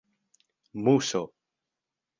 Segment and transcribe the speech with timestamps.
[0.83, 1.23] muso